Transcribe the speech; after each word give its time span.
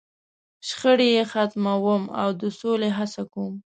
.شخړې 0.67 1.07
یې 1.15 1.23
ختموم، 1.31 2.03
او 2.21 2.29
د 2.41 2.41
سولې 2.59 2.89
هڅه 2.97 3.21
کوم. 3.33 3.53